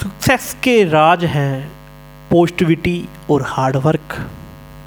success 0.00 0.52
के 0.62 0.82
राज 0.90 1.24
हैं 1.24 1.54
positivity 2.30 2.98
और 3.30 3.42
हार्डवर्क 3.46 4.14